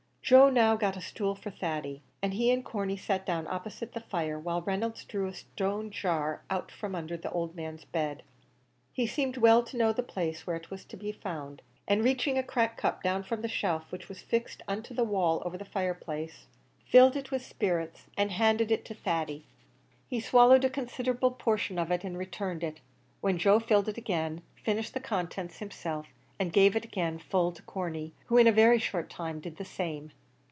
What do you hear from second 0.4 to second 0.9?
now